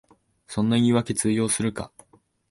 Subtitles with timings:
[0.47, 1.91] そんな言いわけ通用するか